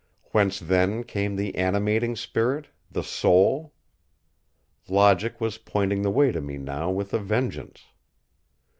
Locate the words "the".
1.35-1.53, 6.01-6.09